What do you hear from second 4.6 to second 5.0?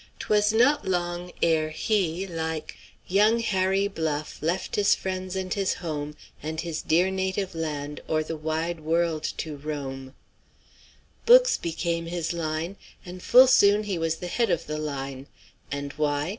his